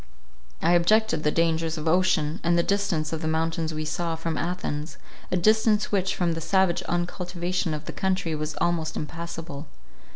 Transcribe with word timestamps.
I 0.63 0.71
objected 0.71 1.21
the 1.21 1.29
dangers 1.29 1.77
of 1.77 1.87
ocean, 1.87 2.39
and 2.43 2.57
the 2.57 2.63
distance 2.63 3.13
of 3.13 3.21
the 3.21 3.27
mountains 3.27 3.71
we 3.71 3.85
saw, 3.85 4.15
from 4.15 4.35
Athens; 4.35 4.97
a 5.31 5.37
distance 5.37 5.91
which, 5.91 6.15
from 6.15 6.33
the 6.33 6.41
savage 6.41 6.81
uncultivation 6.89 7.75
of 7.75 7.85
the 7.85 7.93
country, 7.93 8.33
was 8.33 8.55
almost 8.55 8.97
impassable. 8.97 9.67